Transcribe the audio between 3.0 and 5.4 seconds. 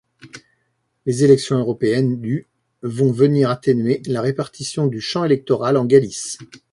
venir atténuer la répartition du champ